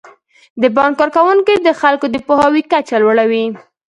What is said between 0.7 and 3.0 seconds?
بانک کارکوونکي د خلکو د پوهاوي کچه